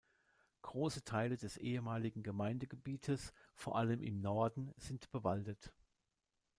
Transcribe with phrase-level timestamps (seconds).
[0.63, 5.71] Große Teile des ehemaligen Gemeindegebietes, vor allem im Norden, sind bewaldet.